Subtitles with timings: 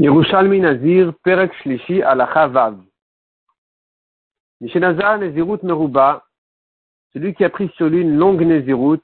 [0.00, 2.78] Yerushalmi Nazir, Perek Shlishi, Alacha Vav.
[4.62, 6.24] Nezirut Meruba,
[7.12, 9.02] celui qui a pris sur lui une longue Nezirut,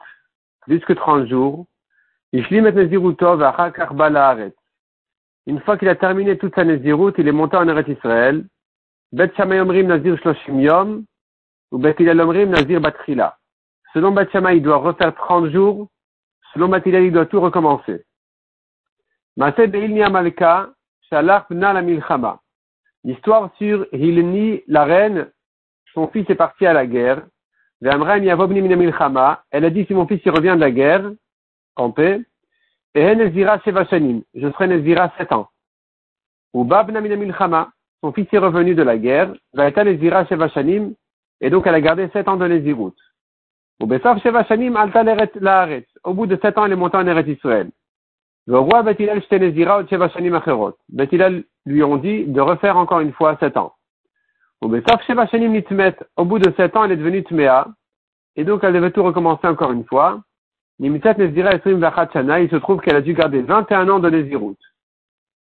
[0.62, 1.67] plus que 30 jours,
[2.32, 4.54] Ishlim et Nezirutov, Achakar Balaaret.
[5.46, 8.47] Une fois qu'il a terminé toute sa Nezirut, il est monté en Eretz Israël.
[9.13, 11.05] Bet Shammai Nazir Shloshim Yom,
[11.73, 12.17] ou Bet Hillel
[12.49, 13.37] Nazir Batrila.
[13.93, 15.89] Selon Bet Shammai, il doit refaire 30 jours.
[16.55, 18.03] Selon Bet Hillel, il doit tout recommencer.
[19.39, 20.71] Amalka,
[21.11, 22.40] Shalach la Milchama.
[23.04, 25.31] L'histoire sur Hilni, la reine,
[25.94, 27.22] son fils est parti à la guerre.
[27.81, 27.90] Elle
[29.64, 31.11] a dit si mon fils il revient de la guerre,
[31.76, 32.22] en paix,
[32.95, 34.22] et Nezira Shevashanim.
[34.34, 35.48] Je serai Nezira sept ans.
[36.55, 37.70] Ou Babna Milchama.
[38.00, 39.34] Son fils est revenu de la guerre.
[39.53, 40.95] Ve'eta Nezira Shevashanim.
[41.41, 42.95] Et donc elle a gardé sept ans de Nezirut.
[43.81, 45.86] Ou Besav Shevashanim Alta Laaretz.
[46.03, 47.70] Au bout de sept ans, elle est montée en Eretz Israël.
[50.34, 50.75] Acherot.
[50.89, 53.73] Bethilel lui ont dit de refaire encore une fois sept ans.
[54.61, 54.79] Au bout
[56.39, 57.67] de sept ans, elle est devenue Tmea.
[58.37, 60.20] Et donc, elle devait tout recommencer encore une fois.
[60.79, 62.41] Nimitat Nezira Esrim Vachat Shana.
[62.41, 64.59] Il se trouve qu'elle a dû garder 21 ans de Nezirut.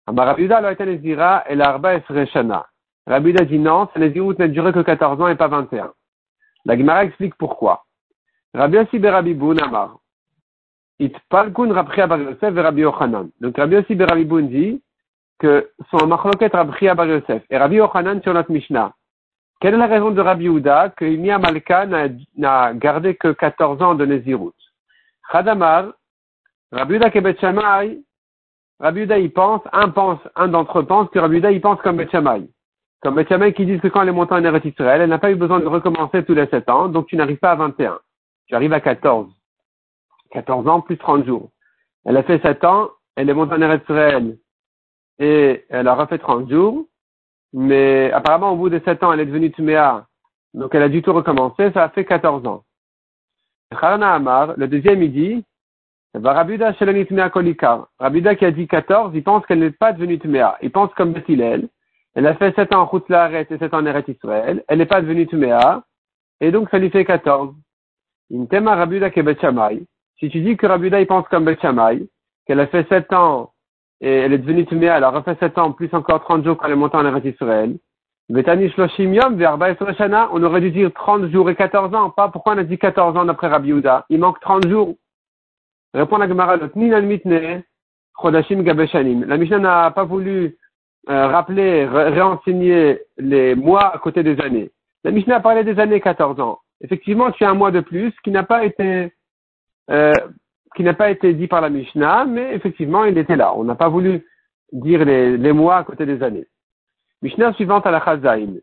[0.06, 2.66] Amarabuda a été Nezira et l'Arba Esre Shana.
[3.06, 5.92] Rabuda dit non, sa Nezirut n'a duré que 14 ans et pas 21.
[6.64, 7.84] La Gemara explique pourquoi.
[8.54, 9.98] Rabbi Yossi Berabiboun Amar.
[10.98, 13.30] Itpalkun Rabbi Bar Yosef et Rabbi Yochanan.
[13.40, 14.82] Donc Rabbi Yossi Berabiboun dit
[15.38, 18.92] que son machloket Rabbi Bar Yosef et Rabbi Yochanan sur notre Mishnah.
[19.60, 21.86] Quelle est la raison de Rabbi Houda que Imi Malka
[22.36, 24.52] n'a gardé que 14 ans de Nezirut
[25.30, 25.92] Khadamar,
[26.70, 27.98] Rabbi Houda Kebet Shammai,
[28.78, 31.80] Rabbi Houda y pense, un pense, un d'entre eux pense que Rabbi Houda y pense
[31.80, 32.08] comme Bet.
[33.00, 35.30] Comme Bet qui disent que quand elle est montée en Eretz Israël, elle n'a pas
[35.30, 37.98] eu besoin de recommencer tous les 7 ans, donc tu n'arrives pas à 21.
[38.46, 39.33] Tu arrives à 14.
[40.34, 41.50] 14 ans plus 30 jours.
[42.04, 44.36] Elle a fait 7 ans, elle est montée en Israël
[45.18, 46.86] et elle a refait 30 jours,
[47.52, 50.06] mais apparemment au bout de 7 ans, elle est devenue Tuméa,
[50.52, 52.64] donc elle a du tout recommencer, ça a fait 14 ans.
[53.70, 55.44] Le deuxième, il dit,
[56.14, 56.72] Rabuda
[57.30, 57.88] Kolikar.
[57.98, 60.56] Rabuda qui a dit 14, il pense qu'elle n'est pas devenue Tuméa.
[60.62, 61.68] Il pense comme Bethilel.
[62.14, 64.64] Elle a fait 7 ans route et 7 ans en Eretz Israël.
[64.68, 65.82] Elle n'est pas devenue Tuméa.
[66.40, 67.54] Et donc, ça lui fait 14.
[68.32, 69.82] Intema Rabuda Kebet Shamay.
[70.18, 72.06] Si tu dis que Rabuda il pense comme Bet Shammai,
[72.46, 73.52] qu'elle a fait 7 ans
[74.00, 76.66] et elle est devenue Tuméa, elle a refait 7 ans plus encore 30 jours quand
[76.66, 77.76] elle est montée en Eretz Israël.
[78.30, 79.38] Betani Shloshim Yom
[80.32, 82.10] on aurait dû dire 30 jours et 14 ans.
[82.10, 84.06] Pas pourquoi on a dit 14 ans d'après Rabbi Yehuda.
[84.08, 84.94] Il manque 30 jours.
[85.92, 86.56] Répond la Gemara.
[86.56, 86.68] La
[89.36, 90.56] Mishnah n'a pas voulu
[91.10, 94.70] euh, rappeler, réenseigner les mois à côté des années.
[95.04, 96.60] La Mishnah a parlé des années 14 ans.
[96.80, 99.12] Effectivement, tu as un mois de plus qui n'a pas été
[99.90, 100.12] euh,
[100.76, 103.54] qui n'a pas été dit par la Mishnah, mais effectivement, il était là.
[103.56, 104.26] On n'a pas voulu
[104.72, 106.46] dire les, mois à côté des années.
[107.22, 108.60] Mishnah suivante à la Chazaïn.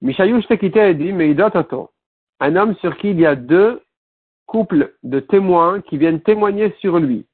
[0.00, 1.36] Mishayush Tekite dit, mais
[2.40, 3.82] Un homme sur qui il y a deux
[4.46, 7.26] couples de témoins qui viennent témoigner sur lui.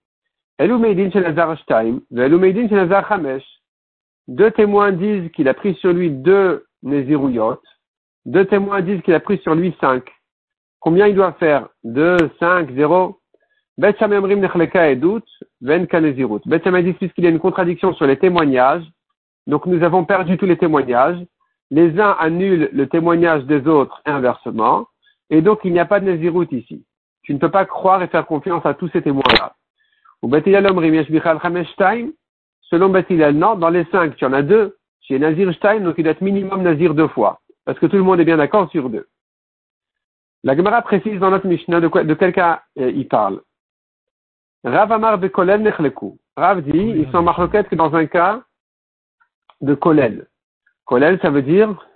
[0.59, 3.45] Elou Meidin Shenazar Shtaim, Elou Meidin Shenazar Hamesh.
[4.27, 7.61] Deux témoins disent qu'il a pris sur lui deux Néziruyot.
[8.25, 10.05] Deux témoins disent qu'il a pris sur lui cinq.
[10.81, 11.69] Combien il doit faire?
[11.85, 13.21] Deux, cinq, zéro?
[13.79, 15.25] Bet Shammai Nechleka Edut,
[15.61, 16.41] Ven Kanezirut.
[16.47, 18.85] Bet dit puisqu'il y a une contradiction sur les témoignages,
[19.47, 21.19] donc nous avons perdu tous les témoignages.
[21.71, 24.87] Les uns annulent le témoignage des autres inversement,
[25.29, 26.87] et donc il n'y a pas de Nezirut ici.
[27.23, 29.55] Tu ne peux pas croire et faire confiance à tous ces témoins-là.
[30.23, 30.43] Ou Bet
[32.69, 34.77] Selon Bet non, dans les cinq, tu en as deux.
[35.03, 37.41] Chez Nazir Stein, donc il doit être minimum Nazir deux fois.
[37.65, 39.07] Parce que tout le monde est bien d'accord sur deux.
[40.45, 43.41] La Gemara précise dans notre Mishnah de quel cas euh, il parle.
[44.67, 46.19] Rav Amar de Kolel Nechleku.
[46.37, 48.43] Rav dit, ils sont marloquettes que dans un cas
[49.61, 50.27] de Kolel.
[50.85, 51.87] Kolel, ça veut dire,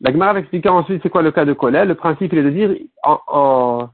[0.00, 1.88] la Gemara va expliquer ensuite c'est quoi le cas de Kolel.
[1.88, 3.90] Le principe est de dire, en, en,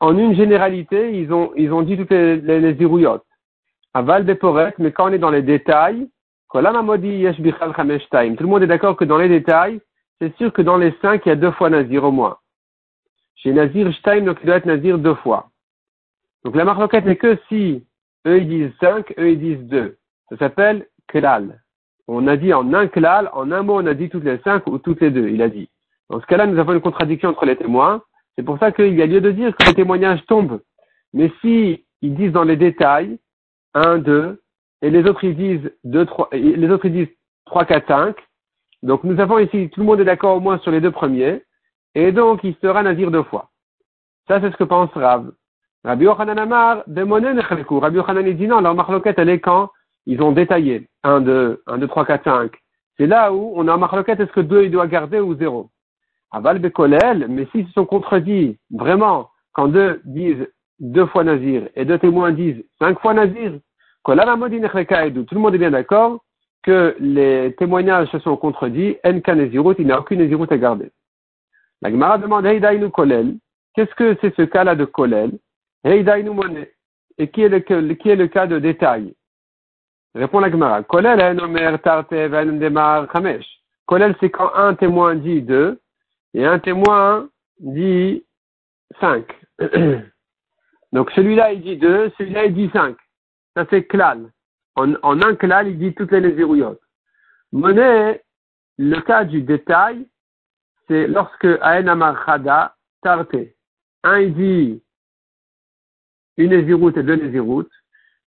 [0.00, 3.24] en, une généralité, ils ont, ils ont dit toutes les, les, les irouillottes.
[3.94, 6.06] Aval Beporet, mais quand on est dans les détails,
[6.52, 9.80] Tout le monde est d'accord que dans les détails,
[10.20, 12.36] c'est sûr que dans les cinq, il y a deux fois Nazir au moins.
[13.36, 15.50] Chez Nazir Shtaim, donc il doit être Nazir deux fois.
[16.44, 17.84] Donc la marloquette n'est que si
[18.26, 19.96] eux ils disent 5, eux ils disent 2.
[20.28, 21.62] Ça s'appelle klal.
[22.08, 24.66] On a dit en un klal, en un mot on a dit toutes les cinq
[24.66, 25.68] ou toutes les deux, il a dit.
[26.08, 28.02] Dans ce cas-là, nous avons une contradiction entre les témoins.
[28.36, 30.60] C'est pour ça qu'il y a lieu de dire que les témoignages tombent.
[31.12, 33.18] Mais si ils disent dans les détails,
[33.74, 34.40] 1, 2,
[34.82, 37.16] et les autres ils disent 2, 3, les autres ils disent
[37.46, 38.16] 3, 4, 5,
[38.82, 41.42] donc nous avons ici, tout le monde est d'accord au moins sur les deux premiers,
[41.96, 43.48] et donc il sera nazir deux fois.
[44.28, 45.32] Ça, c'est ce que pense Rav.
[45.82, 49.70] Rabbi Yochanan Amar, Rabbi Yochanan dit non, leur marloquette, elle est quand
[50.04, 50.88] ils ont détaillé.
[51.04, 52.52] 1, 2, 1, 2, 3, 4, 5.
[52.98, 55.70] C'est là où on a un est-ce que 2 il doit garder ou 0
[56.32, 60.46] Aval Bekolel, mais s'ils se sont contredits, vraiment, quand deux disent
[60.80, 63.52] deux fois Nazir et deux témoins disent cinq fois Nazir,
[64.04, 66.18] tout le monde est bien d'accord
[66.62, 70.90] que les témoignages se sont contredits, il n'y a aucune Nezirut à garder.
[71.82, 73.36] La Gemara demande Heidainu Kolel,
[73.74, 75.38] qu'est-ce que c'est ce cas-là de Kolel?
[75.84, 76.72] Heidainu Monet,
[77.18, 79.14] et qui est, le, qui est le cas de détail?
[80.14, 80.82] Répond la Gemara.
[83.12, 83.46] Chamesh.
[83.86, 85.80] Kolel, c'est quand un témoin dit deux,
[86.34, 87.28] et un témoin
[87.60, 88.24] dit
[89.00, 89.26] cinq.
[90.92, 92.96] Donc celui-là, il dit deux, celui-là, il dit cinq.
[93.54, 94.30] Ça, c'est klal.
[94.74, 96.80] En, un klal, il dit toutes les nézérouillottes.
[97.52, 98.22] Monnaie,
[98.78, 100.06] le cas du détail,
[100.88, 103.36] c'est lorsque Aen Amar Chada, Tarte.
[104.04, 104.82] Un, il dit
[106.36, 107.72] une nézéroute et deux nézéroutes.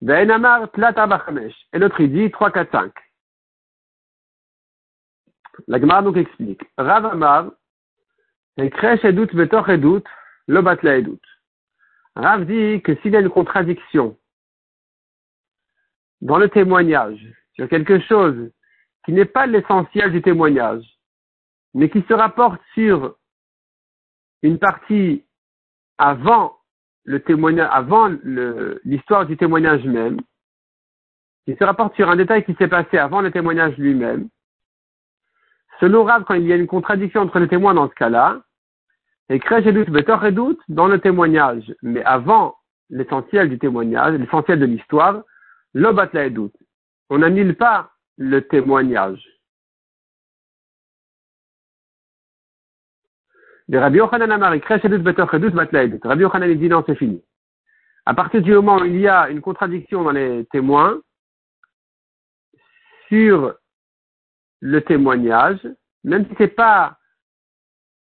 [0.02, 0.68] Aen Amar
[1.72, 2.92] Et l'autre, il dit trois, quatre, cinq.
[5.68, 6.62] La Gemara donc explique.
[6.78, 7.50] Rav Amar,
[8.56, 8.68] le
[12.16, 14.18] Rav dit que s'il y a une contradiction
[16.20, 17.24] dans le témoignage
[17.54, 18.50] sur quelque chose
[19.04, 20.84] qui n'est pas l'essentiel du témoignage,
[21.74, 23.16] mais qui se rapporte sur
[24.42, 25.24] une partie
[25.98, 26.56] avant
[27.04, 28.10] le témoignage, avant
[28.84, 30.20] l'histoire du témoignage même,
[31.44, 34.28] qui se rapporte sur un détail qui s'est passé avant le témoignage lui-même,
[35.80, 38.42] selon Rav, quand il y a une contradiction entre les témoins dans ce cas-là,
[39.30, 42.56] et et doute dans le témoignage, mais avant
[42.90, 45.22] l'essentiel du témoignage, l'essentiel de l'histoire,
[45.72, 46.56] l'obat doute.
[47.10, 49.24] On n'annule pas le témoignage.
[53.70, 57.22] De Rabbi Yochanan Amari, Rabbi Yochanan dit non, c'est fini.
[58.04, 61.00] À partir du moment où il y a une contradiction dans les témoins
[63.06, 63.54] sur
[64.58, 65.60] le témoignage,
[66.02, 66.98] même si c'est pas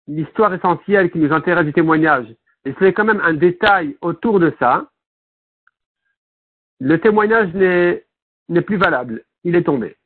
[0.07, 2.27] l'histoire essentielle qui nous intéresse du témoignage,
[2.67, 4.91] et c'est quand même un détail autour de ça,
[6.79, 9.25] le témoignage n'est plus valable.
[9.45, 9.97] Il est tombé.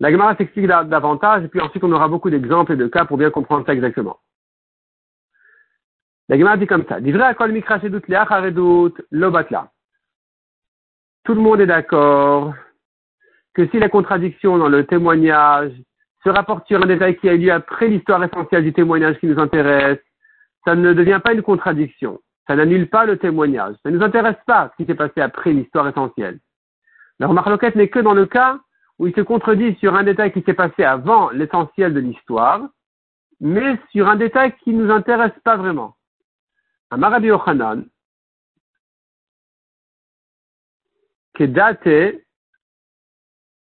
[0.00, 3.16] La Gemara s'explique davantage, et puis ensuite on aura beaucoup d'exemples et de cas pour
[3.16, 4.20] bien comprendre ça exactement.
[6.28, 7.00] La Gemara dit comme ça.
[11.24, 12.54] Tout le monde est d'accord
[13.54, 15.72] que si la contradiction dans le témoignage
[16.22, 19.26] se rapporte sur un détail qui a eu lieu après l'histoire essentielle du témoignage qui
[19.26, 19.98] nous intéresse,
[20.64, 22.20] ça ne devient pas une contradiction.
[22.46, 23.74] Ça n'annule pas le témoignage.
[23.82, 26.38] Ça ne nous intéresse pas ce qui s'est passé après l'histoire essentielle.
[27.18, 28.58] La remarque n'est que dans le cas
[28.98, 32.68] où il se contredit sur un détail qui s'est passé avant l'essentiel de l'histoire,
[33.40, 35.96] mais sur un détail qui ne nous intéresse pas vraiment.
[36.90, 37.84] Amarabi Ochanan,
[41.38, 42.24] date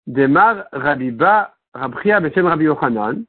[0.07, 3.25] Demar Rabiba Rabria Beshem Rabbi Yochanan.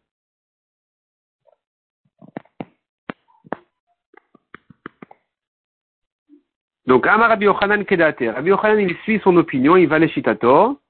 [6.86, 8.28] Donc, Amar Rabbi Yochanan Kedate.
[8.28, 10.83] Rabbi Yochanan, il suit son opinion, il va les chitato.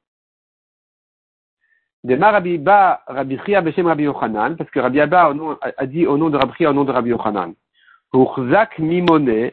[2.04, 5.34] Demar Rabbi Ba Rabbi Chia Beshem Rabbi Yochanan, parce que Rabbi Abba
[5.78, 7.54] a dit au nom de Rabbi au nom de Rabbi Yochanan.
[8.12, 9.52] Pour Zak Mimone,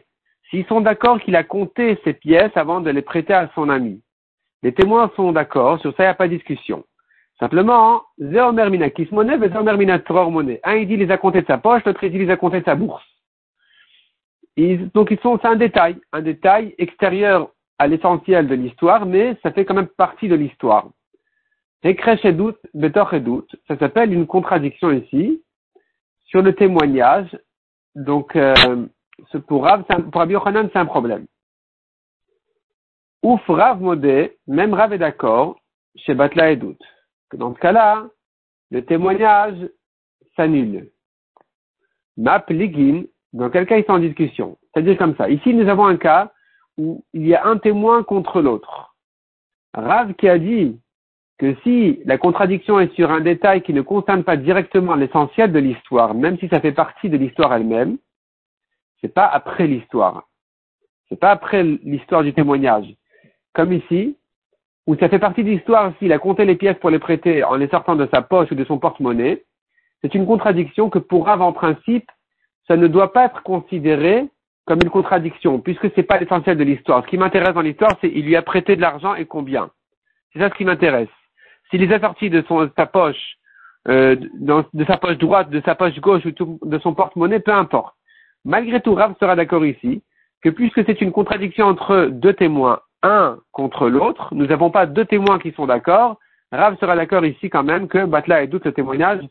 [0.49, 4.01] s'ils sont d'accord qu'il a compté ses pièces avant de les prêter à son ami.
[4.63, 6.83] Les témoins sont d'accord, sur ça il n'y a pas de discussion.
[7.39, 10.59] Simplement, Zéomer Minakis monnaie, Zéomer Minatror monnaie.
[10.63, 12.59] Un, il dit, les a comptés de sa poche, l'autre, il dit, les a comptés
[12.59, 13.03] de sa bourse.
[14.93, 19.51] donc, ils sont, c'est un détail, un détail extérieur à l'essentiel de l'histoire, mais ça
[19.51, 20.89] fait quand même partie de l'histoire.
[21.83, 25.43] Ça s'appelle une contradiction ici,
[26.25, 27.37] sur le témoignage.
[27.95, 28.87] Donc, euh,
[29.47, 31.25] pour Rav, pour Rabbi c'est un problème.
[33.23, 35.59] Ouf, Rav Modé, même Rav est d'accord,
[35.95, 36.81] chez Batla et doute
[37.37, 38.07] dans ce cas-là,
[38.71, 39.57] le témoignage
[40.35, 40.89] s'annule.
[42.17, 44.57] Map ligin, dans quel cas ils sont en discussion?
[44.73, 45.29] C'est-à-dire comme ça.
[45.29, 46.31] Ici, nous avons un cas
[46.77, 48.95] où il y a un témoin contre l'autre.
[49.73, 50.79] Rav qui a dit
[51.41, 55.57] que si la contradiction est sur un détail qui ne concerne pas directement l'essentiel de
[55.57, 57.97] l'histoire, même si ça fait partie de l'histoire elle-même,
[59.01, 60.29] c'est pas après l'histoire.
[61.09, 62.85] C'est pas après l'histoire du témoignage.
[63.55, 64.17] Comme ici,
[64.85, 67.55] où ça fait partie de l'histoire s'il a compté les pièces pour les prêter en
[67.55, 69.43] les sortant de sa poche ou de son porte-monnaie,
[70.03, 72.11] c'est une contradiction que pour Rav en principe,
[72.67, 74.29] ça ne doit pas être considéré
[74.65, 77.03] comme une contradiction, puisque ce n'est pas l'essentiel de l'histoire.
[77.03, 79.71] Ce qui m'intéresse dans l'histoire, c'est il lui a prêté de l'argent et combien.
[80.31, 81.09] C'est ça ce qui m'intéresse.
[81.71, 83.37] S'il les a sortis de, son, sa poche,
[83.87, 87.95] euh, de sa poche droite, de sa poche gauche ou de son porte-monnaie, peu importe.
[88.45, 90.03] Malgré tout, Rav sera d'accord ici
[90.41, 95.05] que puisque c'est une contradiction entre deux témoins, un contre l'autre, nous n'avons pas deux
[95.05, 96.17] témoins qui sont d'accord,
[96.51, 99.21] Rav sera d'accord ici quand même que Batla et doute le témoignage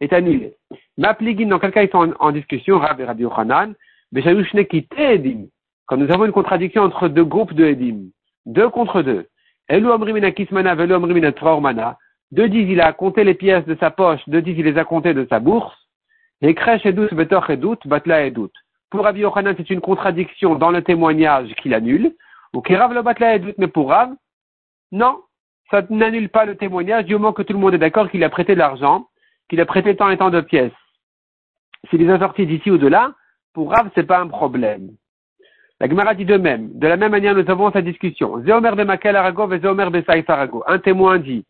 [0.00, 0.54] est annulé.
[0.96, 3.74] Mapligin, dans quel cas ils sont en, discussion, Rav et Rabbi Yochanan,
[4.14, 5.46] Edim,
[5.86, 8.10] quand nous avons une contradiction entre deux groupes de Edim,
[8.46, 9.28] deux contre deux,
[12.32, 14.84] Deux disent il a compté les pièces de sa poche, deux disent il les a
[14.84, 15.76] comptées de sa bourse,
[16.40, 18.54] et Kresh et et Batla et doute.
[18.90, 22.14] Pour Rabbi Yochanan, c'est une contradiction dans le témoignage qu'il annule,
[22.52, 24.14] ou Kirav le Batla et doute, mais pour Rav,
[24.92, 25.22] non,
[25.70, 28.28] ça n'annule pas le témoignage du moment que tout le monde est d'accord qu'il a
[28.28, 29.08] prêté de l'argent,
[29.48, 30.72] qu'il a prêté tant et tant de pièces.
[31.88, 33.14] S'il les a sortis d'ici ou de là,
[33.54, 34.90] pour Rav, c'est pas un problème.
[35.82, 36.70] La Gemara dit de même.
[36.74, 38.40] De la même manière, nous avons sa discussion.
[38.44, 40.62] Zéomer de Makel Arago et Zéomer de Arago.
[40.68, 41.44] Un témoin dit,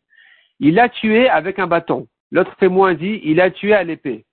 [0.58, 2.06] il a tué avec un bâton.
[2.30, 4.24] L'autre témoin dit, il a tué à l'épée.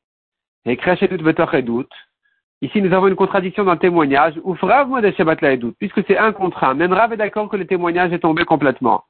[0.65, 1.91] Et et doute.
[2.61, 4.35] Ici, nous avons une contradiction dans le témoignage.
[4.45, 6.75] Ou Rav de Shabbat la doute, puisque c'est un contre un.
[6.75, 9.03] Même Rav est d'accord que le témoignage est tombé complètement.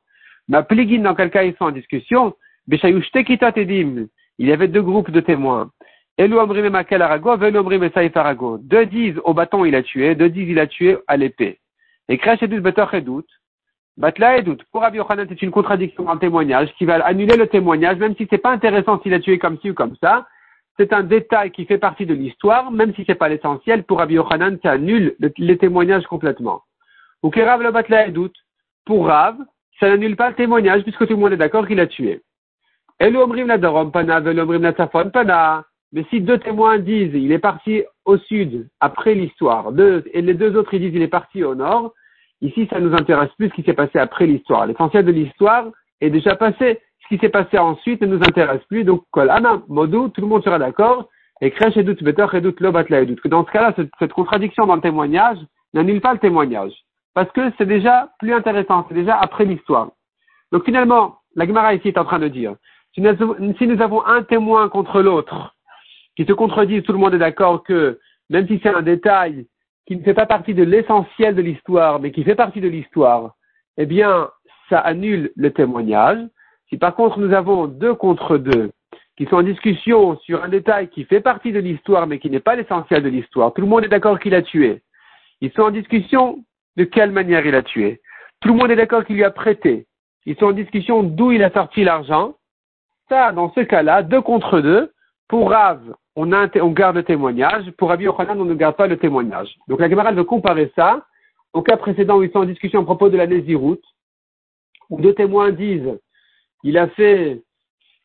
[0.48, 2.34] Ma pligin, dans quel cas ils sont en discussion,
[2.68, 5.70] il y avait deux groupes de témoins.
[6.20, 6.28] Deux
[8.86, 11.60] disent au bâton il a tué, deux disent il a tué à l'épée.
[12.10, 13.30] Et Kresh et doute.
[13.96, 14.64] Batla et doute.
[14.72, 18.16] Pour Rabbi Yochanan, c'est une contradiction dans le témoignage qui va annuler le témoignage, même
[18.16, 20.28] si c'est pas intéressant s'il a tué comme ci ou comme ça.
[20.78, 23.84] C'est un détail qui fait partie de l'histoire, même si c'est pas l'essentiel.
[23.84, 26.64] Pour Rabbi Yochanan, ça annule les témoignages complètement.
[27.24, 28.14] Ou Rav le Batla et.
[28.86, 29.38] Pour Rav,
[29.80, 32.22] ça n'annule pas le témoignage puisque tout le monde est d'accord qu'il a tué.
[35.12, 39.72] pana, Mais si deux témoins disent il est parti au sud après l'histoire,
[40.14, 41.94] et les deux autres ils disent il est parti au nord,
[42.42, 44.66] ici ça nous intéresse plus ce qui s'est passé après l'histoire.
[44.68, 45.66] L'essentiel de l'histoire
[46.02, 46.80] est déjà passé.
[47.04, 48.84] Ce qui s'est passé ensuite ne nous intéresse plus.
[48.84, 49.32] Donc, kol
[49.68, 51.10] modou, tout le monde sera d'accord.
[51.42, 53.26] Et crèche et doute, better et doute, lobatla et doute.
[53.26, 55.38] Dans ce cas-là, cette contradiction dans le témoignage
[55.74, 56.74] n'annule pas le témoignage
[57.14, 59.90] parce que c'est déjà plus intéressant, c'est déjà après l'histoire.
[60.52, 62.56] Donc finalement, la Gemara ici est en train de dire,
[62.94, 65.56] si nous avons un témoin contre l'autre,
[66.20, 67.98] qui se contredisent, tout le monde est d'accord que,
[68.30, 69.46] même si c'est un détail
[69.88, 73.36] qui ne fait pas partie de l'essentiel de l'histoire, mais qui fait partie de l'histoire,
[73.78, 74.30] eh bien,
[74.70, 76.20] ça annule le témoignage.
[76.68, 78.72] Si par contre nous avons deux contre deux,
[79.16, 82.42] qui sont en discussion sur un détail qui fait partie de l'histoire, mais qui n'est
[82.42, 84.82] pas l'essentiel de l'histoire, tout le monde est d'accord qu'il a tué.
[85.40, 86.44] Ils sont en discussion
[86.76, 88.02] de quelle manière il a tué.
[88.42, 89.88] Tout le monde est d'accord qu'il lui a prêté.
[90.26, 92.34] Ils sont en discussion d'où il a sorti l'argent.
[93.08, 94.92] Ça, dans ce cas-là, deux contre deux.
[95.30, 95.80] Pour Rav,
[96.22, 97.70] on, garde le témoignage.
[97.72, 99.56] Pour Rabbi Yochanan, on ne garde pas le témoignage.
[99.68, 101.06] Donc la camarade veut comparer ça
[101.54, 103.84] au cas précédent où ils sont en discussion à propos de la Néziroute,
[104.90, 105.98] où deux témoins disent
[106.64, 107.42] il a fait,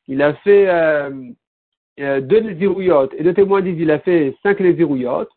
[0.06, 1.10] il a fait euh,
[2.00, 5.32] euh, deux Nézirouillottes, et deux témoins disent il a fait cinq Nézirouillottes.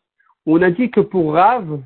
[0.46, 1.82] On a dit que pour Rav,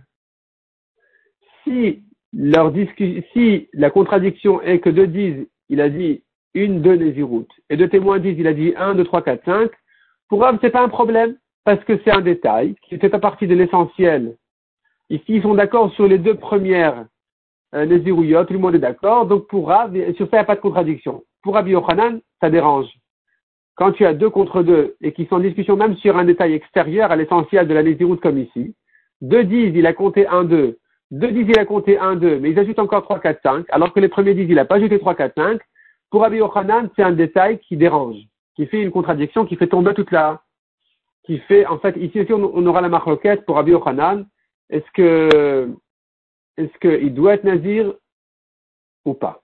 [1.64, 2.02] si,
[2.34, 6.22] la contradiction est que deux disent, il a dit
[6.54, 9.70] une, deux Nézirut, et deux témoins disent, il a dit un, deux, trois, quatre, cinq,
[10.32, 13.18] pour ce c'est pas un problème, parce que c'est un détail qui ne fait pas
[13.18, 14.38] partie de l'essentiel.
[15.10, 17.04] Ici, ils sont d'accord sur les deux premières
[17.74, 20.56] euh, tout le monde est d'accord, donc pour Rav, sur ça, il n'y a pas
[20.56, 21.22] de contradiction.
[21.42, 22.88] Pour Rabbi Yochanan, ça dérange.
[23.74, 26.54] Quand tu as deux contre deux et qui sont en discussion même sur un détail
[26.54, 28.74] extérieur à l'essentiel de la Nézirut comme ici,
[29.20, 30.78] deux disent, il a compté un, deux,
[31.10, 33.92] deux disent il a compté 1, 2, mais ils ajoutent encore 3, 4, 5, alors
[33.92, 35.60] que les premiers disent il n'a pas ajouté 3, 4, 5.
[36.08, 38.16] Pour Rabbi Yochanan, c'est un détail qui dérange,
[38.54, 40.42] qui fait une contradiction, qui fait tomber toute la,
[41.24, 44.26] qui fait, en fait, ici aussi on, aura la marloquette pour Rabbi Yochanan.
[44.70, 45.70] Est-ce que,
[46.56, 47.92] est-ce qu'il doit être nazir
[49.04, 49.42] ou pas?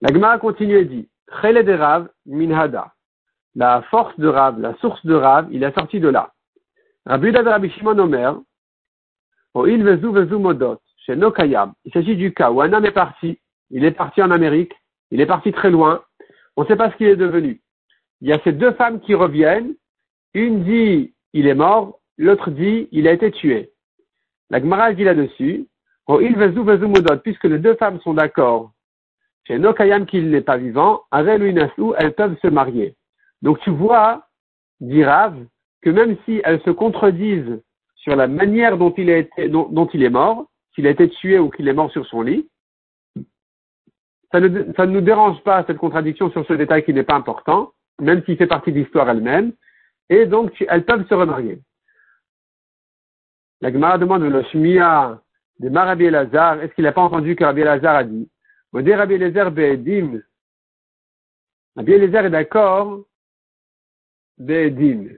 [0.00, 1.08] La Gemara continue et dit,
[1.40, 2.92] Chele de Rav minhada.
[3.54, 6.32] La force de Rav, la source de Rav, il est sorti de là.
[7.06, 8.40] Rabbi Rabbi Shimon Omer,
[9.66, 9.82] il
[11.92, 13.40] s'agit du cas où un est parti,
[13.70, 14.72] il est parti en Amérique,
[15.10, 16.02] il est parti très loin,
[16.60, 17.58] on ne sait pas ce qu'il est devenu.
[18.20, 19.74] Il y a ces deux femmes qui reviennent,
[20.34, 23.70] une dit il est mort, l'autre dit il a été tué.
[24.50, 25.66] La Gemara dit là-dessus,
[27.24, 28.72] puisque les deux femmes sont d'accord
[29.46, 32.94] chez Nokayam qu'il n'est pas vivant, avec elles peuvent se marier.
[33.40, 34.26] Donc tu vois,
[34.82, 35.34] dit Rav,
[35.80, 37.62] que même si elles se contredisent
[37.96, 41.68] sur la manière dont il, dont, il est mort, s'il a été tué ou qu'il
[41.68, 42.50] est mort sur son lit,
[44.32, 48.22] ça ne, nous dérange pas cette contradiction sur ce détail qui n'est pas important, même
[48.24, 49.52] s'il fait partie de l'histoire elle-même,
[50.08, 51.60] et donc elles peuvent se remarier.
[53.60, 55.20] La Gemara demande le Shmiya
[55.58, 58.28] de Marabi Elazar, est-ce qu'il n'a pas entendu que Rabbi Elazar a dit?
[58.72, 60.22] Rabbi Elazar Be'edim.
[61.76, 63.00] Rabbi Elazar est d'accord
[64.38, 65.08] Be'edim.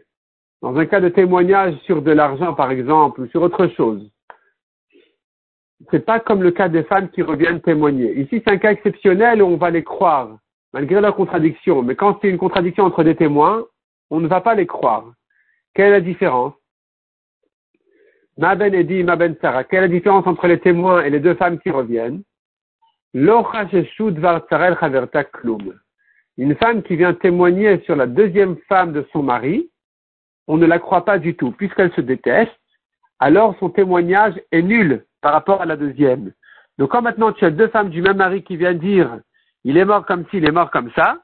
[0.62, 4.11] dans un cas de témoignage sur de l'argent, par exemple, ou sur autre chose,
[5.90, 8.18] c'est pas comme le cas des femmes qui reviennent témoigner.
[8.20, 10.36] Ici, c'est un cas exceptionnel où on va les croire,
[10.72, 11.82] malgré leur contradiction.
[11.82, 13.64] Mais quand c'est une contradiction entre des témoins,
[14.10, 15.12] on ne va pas les croire.
[15.74, 16.54] Quelle est la différence?
[18.38, 18.72] Ma ben
[19.04, 19.64] ma ben Sarah.
[19.64, 22.22] Quelle est la différence entre les témoins et les deux femmes qui reviennent?
[26.38, 29.70] Une femme qui vient témoigner sur la deuxième femme de son mari,
[30.46, 32.52] on ne la croit pas du tout, puisqu'elle se déteste,
[33.18, 36.33] alors son témoignage est nul par rapport à la deuxième.
[36.79, 39.19] Donc quand maintenant tu as deux femmes du même mari qui viennent dire
[39.64, 41.19] il est mort comme ci, il est mort comme ça,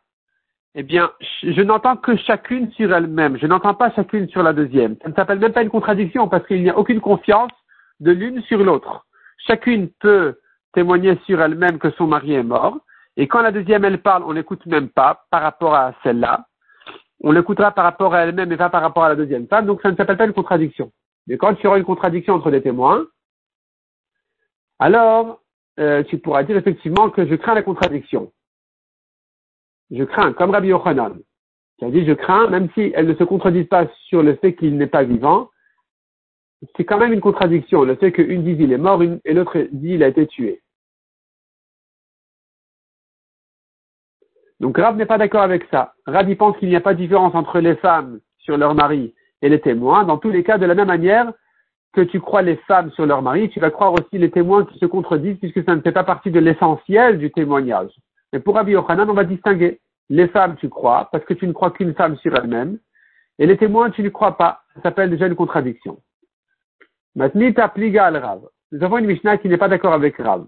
[0.75, 1.11] eh bien,
[1.43, 3.37] je n'entends que chacune sur elle-même.
[3.39, 4.97] Je n'entends pas chacune sur la deuxième.
[5.03, 7.51] Ça ne s'appelle même pas une contradiction parce qu'il n'y a aucune confiance
[8.01, 9.05] de l'une sur l'autre.
[9.47, 10.39] Chacune peut
[10.75, 12.79] témoigner sur elle-même que son mari est mort.
[13.17, 16.45] Et quand la deuxième, elle parle, on n'écoute même pas par rapport à celle-là.
[17.25, 19.67] On l'écoutera par rapport à elle-même et pas par rapport à la deuxième femme.
[19.67, 20.93] Donc ça ne s'appelle pas une contradiction.
[21.27, 23.05] Mais quand il y aura une contradiction entre les témoins,
[24.79, 25.41] alors
[25.79, 28.33] euh, tu pourras dire effectivement que je crains la contradiction
[29.91, 31.19] je crains, comme Rabbi Yochanan,
[31.79, 34.55] qui a dit je crains, même si elles ne se contredisent pas sur le fait
[34.55, 35.51] qu'il n'est pas vivant,
[36.77, 39.95] c'est quand même une contradiction, le fait qu'une dit il est mort et l'autre dit
[39.95, 40.61] il a été tué.
[44.61, 45.95] Donc Rab n'est pas d'accord avec ça.
[46.05, 49.49] Rab pense qu'il n'y a pas de différence entre les femmes sur leur mari et
[49.49, 50.03] les témoins.
[50.03, 51.33] Dans tous les cas, de la même manière
[51.93, 54.79] que tu crois les femmes sur leur mari, tu vas croire aussi les témoins qui
[54.79, 57.91] se contredisent puisque ça ne fait pas partie de l'essentiel du témoignage.
[58.33, 59.81] Mais pour Rabbi Yochanan, on va distinguer.
[60.11, 62.79] Les femmes, tu crois, parce que tu ne crois qu'une femme sur elle-même.
[63.39, 64.63] Et les témoins, tu ne crois pas.
[64.75, 66.01] Ça s'appelle déjà une contradiction.
[67.15, 68.43] Matnita pliga al Rav.
[68.73, 70.47] Nous avons une Mishnah qui n'est pas d'accord avec Rav.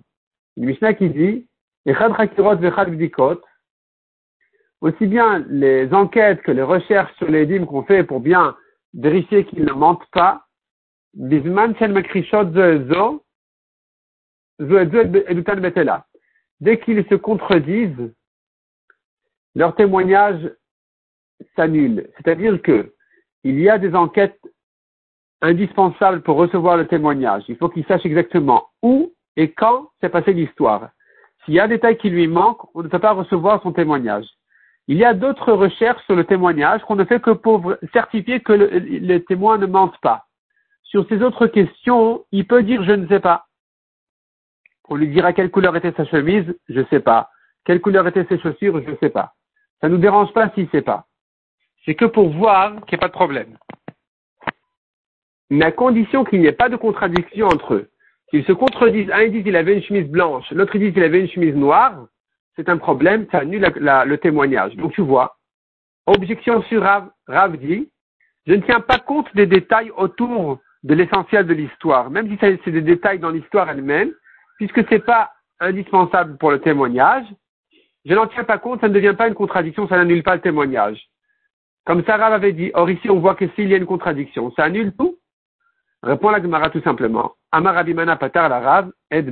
[0.57, 1.47] Une Mishnah qui dit,
[4.81, 8.57] aussi bien les enquêtes que les recherches sur les dîmes qu'on fait pour bien
[8.95, 10.45] vérifier qu'ils ne mentent pas,
[16.61, 18.13] dès qu'ils se contredisent,
[19.55, 20.51] leur témoignage
[21.57, 22.09] s'annule.
[22.17, 22.95] C'est-à-dire que
[23.43, 24.39] il y a des enquêtes
[25.41, 27.45] indispensables pour recevoir le témoignage.
[27.49, 30.91] Il faut qu'il sache exactement où et quand s'est passée l'histoire.
[31.45, 34.27] S'il y a un détail qui lui manque, on ne peut pas recevoir son témoignage.
[34.89, 38.53] Il y a d'autres recherches sur le témoignage qu'on ne fait que pour certifier que
[38.53, 40.27] les témoins ne mentent pas.
[40.91, 43.47] Sur ces autres questions, il peut dire je ne sais pas.
[44.89, 47.31] On lui dira quelle couleur était sa chemise, je ne sais pas.
[47.65, 49.35] Quelle couleur étaient ses chaussures, je ne sais pas.
[49.81, 51.07] Ça ne nous dérange pas s'il ne sait pas.
[51.85, 53.57] C'est que pour voir qu'il n'y a pas de problème.
[55.49, 57.91] Mais à condition qu'il n'y ait pas de contradiction entre eux.
[58.31, 61.29] S'ils se contredisent, un dit qu'il avait une chemise blanche, l'autre dit qu'il avait une
[61.29, 62.09] chemise noire,
[62.57, 64.75] c'est un problème, ça annule le témoignage.
[64.75, 65.37] Donc tu vois,
[66.07, 67.89] objection sur Rav, Rav dit,
[68.47, 72.71] je ne tiens pas compte des détails autour de l'essentiel de l'histoire, même si c'est
[72.71, 74.13] des détails dans l'histoire elle-même,
[74.57, 77.27] puisque ce n'est pas indispensable pour le témoignage,
[78.05, 80.41] je n'en tiens pas compte, ça ne devient pas une contradiction, ça n'annule pas le
[80.41, 81.09] témoignage.
[81.85, 84.65] Comme Sarah avait dit, or ici on voit que s'il y a une contradiction, ça
[84.65, 85.17] annule tout
[86.03, 87.33] Répond la Gemara tout simplement.
[87.53, 89.23] Amar Abimana Patar la Rav et.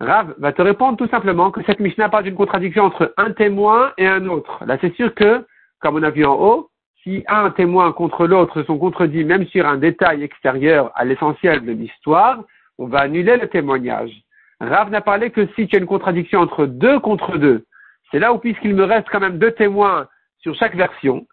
[0.00, 3.92] Rav va te répondre tout simplement que cette Mishnah parle d'une contradiction entre un témoin
[3.98, 4.64] et un autre.
[4.66, 5.44] Là c'est sûr que,
[5.80, 6.70] comme on a vu en haut,
[7.04, 11.72] si un témoin contre l'autre sont contredits même sur un détail extérieur à l'essentiel de
[11.72, 12.42] l'histoire,
[12.78, 14.10] on va annuler le témoignage.
[14.58, 17.66] Rav n'a parlé que si tu as une contradiction entre deux contre deux.
[18.10, 21.26] C'est là où, puisqu'il me reste quand même deux témoins sur chaque version,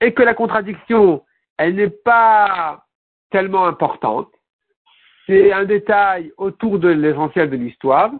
[0.00, 1.22] et que la contradiction,
[1.58, 2.84] elle n'est pas
[3.30, 4.28] tellement importante,
[5.26, 8.12] c'est un détail autour de l'essentiel de l'histoire,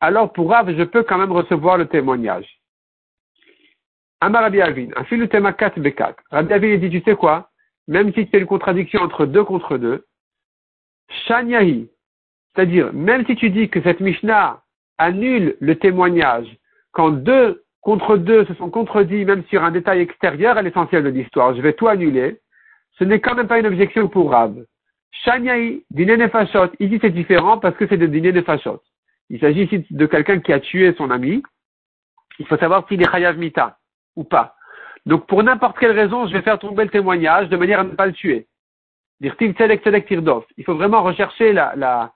[0.00, 2.57] alors pour Rav, je peux quand même recevoir le témoignage.
[4.20, 6.14] Amar Rabbi Avin, un fil 4 B4.
[6.30, 7.50] Rabbi Avin dit, tu sais quoi?
[7.86, 10.04] Même si c'est une contradiction entre deux contre deux,
[11.26, 11.88] Shanyahi,
[12.54, 14.62] c'est-à-dire, même si tu dis que cette Mishnah
[14.98, 16.48] annule le témoignage,
[16.92, 21.08] quand deux contre deux se sont contredits, même sur un détail extérieur à l'essentiel de
[21.08, 22.40] l'histoire, je vais tout annuler,
[22.98, 24.64] ce n'est quand même pas une objection pour Rab.
[25.24, 28.82] Shanyai, dîner nefashot, ici c'est différent parce que c'est de dîner nefashot.
[29.30, 31.42] Il s'agit ici de quelqu'un qui a tué son ami.
[32.38, 33.77] Il faut savoir s'il est chayav mita
[34.18, 34.56] ou pas.
[35.06, 37.90] Donc pour n'importe quelle raison, je vais faire tomber le témoignage de manière à ne
[37.90, 38.46] pas le tuer.
[39.20, 42.12] Il faut vraiment rechercher la,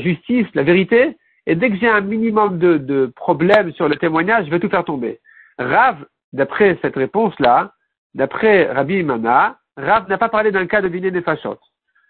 [0.00, 4.50] justice, la vérité, et dès que j'ai un minimum de, problèmes sur le témoignage, je
[4.50, 5.20] vais tout faire tomber.
[5.58, 7.72] Rav, d'après cette réponse-là,
[8.14, 11.62] d'après Rabbi Imana, Rav n'a pas parlé d'un cas de des fachotes.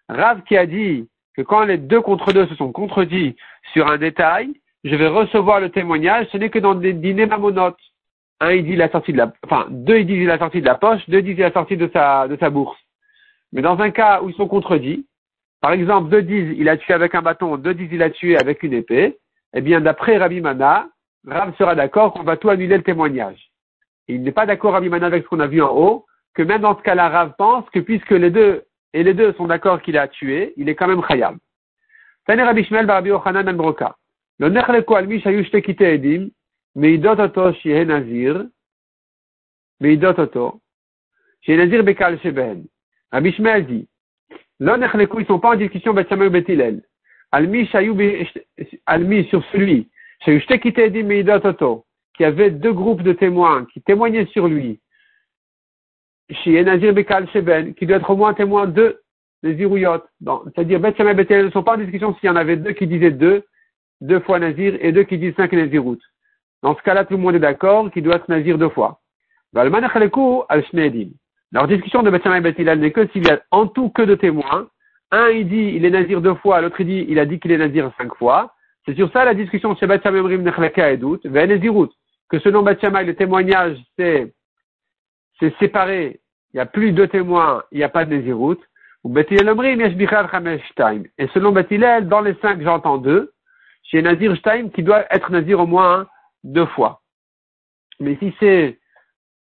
[0.08, 3.36] Rav qui a dit que quand les deux contre deux se sont contredits
[3.72, 7.78] sur un détail, je vais recevoir le témoignage, ce n'est que dans des dîners mamonotes.
[8.40, 10.74] Un, il dit la sortie de la, enfin, deux, il dit la sortie de la
[10.74, 12.78] poche, deux, dit la sortie de sa, de sa bourse.
[13.52, 15.06] Mais dans un cas où ils sont contredits,
[15.62, 18.36] par exemple, deux disent il a tué avec un bâton, deux disent il a tué
[18.36, 19.16] avec une épée,
[19.54, 20.88] eh bien, d'après Rabbi Mana,
[21.26, 23.50] Rav sera d'accord qu'on va tout annuler le témoignage.
[24.06, 26.60] il n'est pas d'accord, Rabbi Mana, avec ce qu'on a vu en haut, que même
[26.60, 29.96] dans ce cas-là, Rav pense que puisque les deux, et les deux sont d'accord qu'il
[29.96, 31.36] a tué, il est quand même khayab.
[36.76, 38.46] Meidot oto shihe nazir,
[39.80, 40.60] meidot oto,
[41.42, 42.66] shihe nazir bekal sheben.
[43.12, 43.88] Rabbi Shmuel dit,
[44.60, 46.82] nechleko, ils sont pas en discussion Betsamel Betilel.
[47.32, 47.92] Al mi shayu
[48.86, 49.88] al mi sur celui,
[52.16, 54.80] qui avait deux groupes de témoins qui témoignaient sur lui,
[56.46, 59.00] Nazir Bekal Sheben, qui doit être au moins témoin de
[59.42, 59.56] les.
[59.56, 62.86] C'est-à-dire, Bet Shammai Bet ne sont pas en discussion s'il y en avait deux qui
[62.86, 63.44] disaient deux,
[64.00, 65.98] deux fois Nazir, et deux qui disent cinq Nazirout.
[66.66, 68.98] Dans ce cas-là, tout le monde est d'accord qu'il doit être Nazir deux fois.
[69.52, 69.68] Leur
[71.68, 74.66] discussion de Bet Shammai Bet n'est que s'il y a en tout que deux témoins.
[75.12, 77.52] Un, il dit il est Nazir deux fois, l'autre, il dit il a dit qu'il
[77.52, 78.52] est Nazir cinq fois.
[78.84, 81.20] C'est sur ça la discussion chez Bet Shammai Mrim Nechleka et Dout,
[82.28, 84.34] que selon Bet Shammai, le témoignage, c'est
[85.38, 86.18] c'est séparé,
[86.52, 88.58] il n'y a plus de témoins, il n'y a pas de Nézirut.
[89.04, 89.08] Et
[91.28, 93.30] selon Batilel, dans les cinq, j'entends deux.
[93.84, 96.08] Chez Nazir Shtaim, qui doit être Nazir au moins
[96.44, 97.02] deux fois.
[98.00, 98.78] Mais si c'est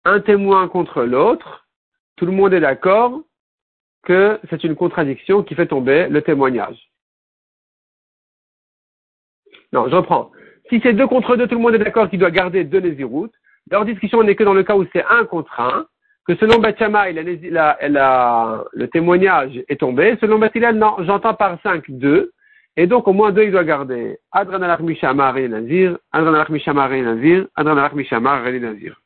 [0.05, 1.67] un témoin contre l'autre,
[2.17, 3.21] tout le monde est d'accord
[4.05, 6.91] que c'est une contradiction qui fait tomber le témoignage.
[9.73, 10.31] Non, je reprends.
[10.71, 13.31] Si c'est deux contre deux, tout le monde est d'accord qu'il doit garder deux Nézirut.
[13.71, 15.87] Leur discussion n'est que dans le cas où c'est un contre un,
[16.27, 20.17] que selon Bachama, le témoignage est tombé.
[20.21, 22.33] Selon Batilal, non, j'entends par cinq deux.
[22.79, 24.19] Et donc, au moins deux, il doit garder.
[24.33, 28.99] Adran alach mishama nazir, Adran alach mishama nazir, Adran alach mishama nazir.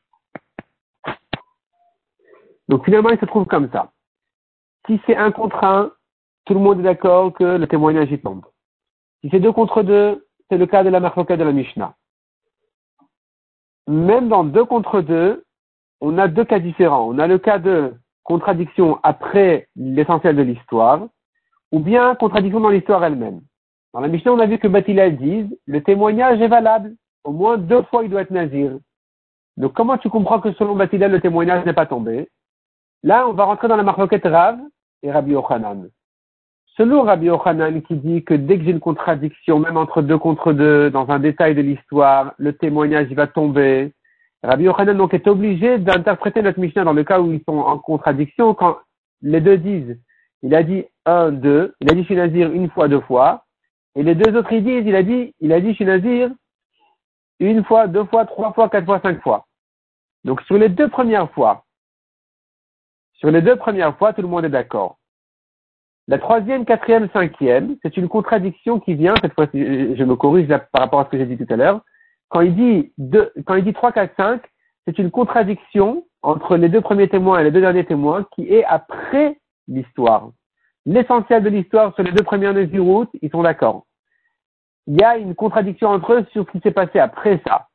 [2.69, 3.91] Donc, finalement, il se trouve comme ça.
[4.85, 5.91] Si c'est un contre un,
[6.45, 8.45] tout le monde est d'accord que le témoignage y tombe.
[9.21, 11.95] Si c'est deux contre deux, c'est le cas de la marfoka de la Mishnah
[13.87, 15.45] même dans deux contre deux,
[16.01, 17.07] on a deux cas différents.
[17.07, 21.07] On a le cas de contradiction après l'essentiel de l'histoire,
[21.71, 23.41] ou bien contradiction dans l'histoire elle-même.
[23.93, 26.95] Dans la Mishnah, on a vu que Batila dit, le témoignage est valable.
[27.23, 28.71] Au moins deux fois, il doit être nazir.
[29.55, 32.27] Donc, comment tu comprends que selon Batila, le témoignage n'est pas tombé?
[33.03, 34.57] Là, on va rentrer dans la marloquette Rav
[35.03, 35.89] et Rabbi Ochanan.
[36.75, 40.53] Selon Rabbi Ochanan qui dit que dès que j'ai une contradiction, même entre deux contre
[40.53, 43.93] deux, dans un détail de l'histoire, le témoignage va tomber.
[44.41, 47.77] Rabbi Ochanan donc est obligé d'interpréter notre Mishnah dans le cas où ils sont en
[47.77, 48.77] contradiction quand
[49.21, 49.99] les deux disent,
[50.41, 53.42] il a dit un, deux, il a dit Shinazir une fois, deux fois,
[53.95, 56.31] et les deux autres ils disent, il a dit, il a dit Shinazir
[57.39, 59.45] une fois, deux fois, trois fois, quatre fois, cinq fois.
[60.23, 61.65] Donc sur les deux premières fois,
[63.13, 64.97] sur les deux premières fois, tout le monde est d'accord.
[66.07, 70.81] La troisième, quatrième, cinquième, c'est une contradiction qui vient, cette fois je me corrige par
[70.81, 71.81] rapport à ce que j'ai dit tout à l'heure,
[72.29, 74.41] quand il dit deux, quand il dit 3, 4, 5,
[74.85, 78.65] c'est une contradiction entre les deux premiers témoins et les deux derniers témoins qui est
[78.65, 80.31] après l'histoire.
[80.85, 83.85] L'essentiel de l'histoire sur les deux premières route, ils sont d'accord.
[84.87, 87.67] Il y a une contradiction entre eux sur ce qui s'est passé après ça.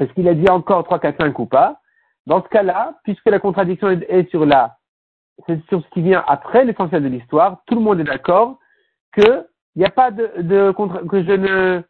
[0.00, 1.80] Est-ce qu'il a dit encore 3, 4, 5 ou pas?
[2.26, 4.76] Dans ce cas-là, puisque la contradiction est sur la
[5.46, 8.58] c'est sur ce qui vient après l'essentiel de l'histoire, tout le monde est d'accord
[9.12, 10.72] que il n'y a pas de, de
[11.08, 11.82] que je ne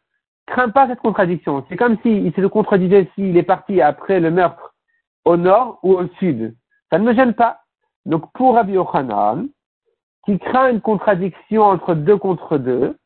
[0.45, 1.65] crains pas cette contradiction.
[1.69, 4.75] C'est comme s'il se contredisait s'il est parti après le meurtre
[5.23, 6.55] au nord ou au sud.
[6.89, 7.61] Ça ne me gêne pas.
[8.05, 9.47] Donc pour Rabbi Yochanan,
[10.27, 12.97] qui craint une contradiction entre deux contre deux,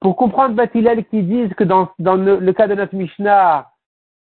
[0.00, 3.68] pour comprendre Batilel qui disent que dans, dans le, cas de notre Mishnah,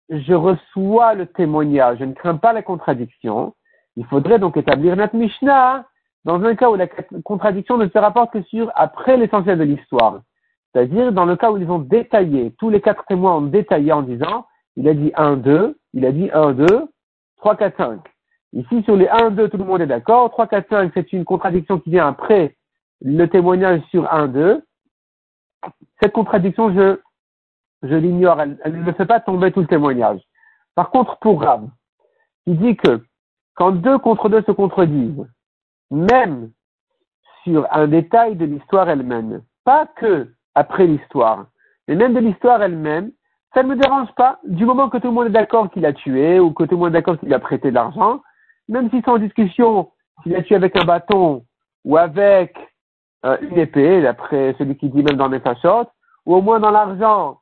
[0.09, 3.55] je reçois le témoignage, je ne crains pas la contradiction,
[3.95, 5.85] il faudrait donc établir notre Mishnah
[6.23, 6.87] dans un cas où la
[7.23, 10.19] contradiction ne se rapporte que sur après l'essentiel de l'histoire.
[10.71, 14.03] C'est-à-dire dans le cas où ils ont détaillé, tous les quatre témoins ont détaillé en
[14.03, 16.65] disant, il a dit 1, 2, il a dit 1, 2,
[17.37, 18.14] 3, 4, 5.
[18.55, 20.31] Ici, sur les 1, 2, tout le monde est d'accord.
[20.31, 22.55] 3, 4, 5, c'est une contradiction qui vient après
[23.01, 24.63] le témoignage sur 1, 2.
[26.01, 26.97] Cette contradiction, je,
[27.83, 28.39] je l'ignore.
[28.41, 30.21] Elle, ne fait pas tomber tout le témoignage.
[30.73, 31.69] Par contre, pour Rab,
[32.45, 33.03] il dit que
[33.55, 35.27] quand deux contre deux se contredisent,
[35.91, 36.51] même
[37.43, 41.47] sur un détail de l'histoire elle-même, pas que après l'histoire,
[41.87, 43.11] mais même de l'histoire elle-même,
[43.53, 45.93] ça ne me dérange pas, du moment que tout le monde est d'accord qu'il a
[45.93, 48.21] tué ou que tout le monde est d'accord qu'il a prêté de l'argent,
[48.67, 49.91] même si c'est en discussion,
[50.23, 51.45] s'il a tué avec un bâton
[51.83, 52.55] ou avec
[53.25, 55.91] euh, une épée, d'après celui qui dit même dans mes fachottes,
[56.25, 57.39] ou au moins dans l'argent,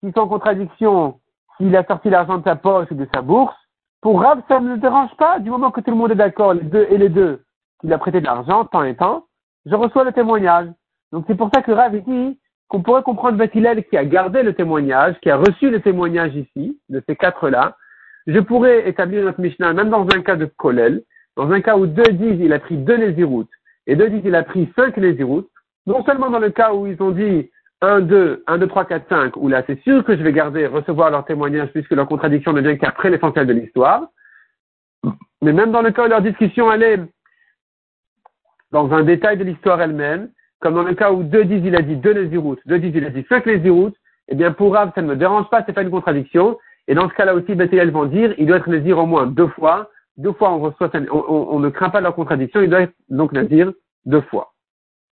[0.00, 1.20] s'ils sont en contradiction,
[1.56, 3.56] s'il a sorti l'argent de sa poche ou de sa bourse,
[4.00, 6.52] pour Rav, ça ne me dérange pas, du moment que tout le monde est d'accord,
[6.52, 7.42] les deux et les deux,
[7.80, 9.24] qu'il a prêté de l'argent, temps et temps,
[9.64, 10.68] je reçois le témoignage.
[11.10, 14.52] Donc c'est pour ça que Rav dit qu'on pourrait comprendre Bethilel qui a gardé le
[14.52, 17.76] témoignage, qui a reçu le témoignage ici, de ces quatre-là.
[18.26, 21.02] Je pourrais établir notre Mishnah même dans un cas de Kolel,
[21.36, 23.50] dans un cas où deux disent il a pris deux Néziroutes
[23.86, 25.50] et deux disent il a pris cinq Néziroutes,
[25.86, 29.08] non seulement dans le cas où ils ont dit 1, 2, 1, 2, 3, 4,
[29.08, 32.52] 5, où là c'est sûr que je vais garder, recevoir leur témoignage puisque leur contradiction
[32.52, 34.08] ne vient qu'après l'essentiel de l'histoire,
[35.42, 36.98] mais même dans le cas où leur discussion allait
[38.72, 41.82] dans un détail de l'histoire elle-même, comme dans le cas où deux disent il a
[41.82, 43.96] dit deux Néziroutes, deux disent il a dit cinq Néziroutes,
[44.28, 46.58] eh bien pour Rav ça ne me dérange pas, c'est pas une contradiction,
[46.88, 49.48] et dans ce cas-là aussi, Bethel vont dire, il doit être Nézir au moins deux
[49.48, 52.94] fois, deux fois on reçoit, on, on, ne craint pas leur contradiction, il doit être
[53.08, 53.72] donc Nazir
[54.04, 54.53] deux fois.